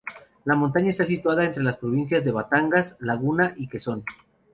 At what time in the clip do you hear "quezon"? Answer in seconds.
3.69-4.03